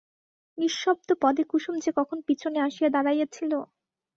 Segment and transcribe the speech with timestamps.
[0.57, 3.51] নিঃশব্দ পদে কুসুম যে কখন পিছনে আসিয়া দাড়াইয়াছিল!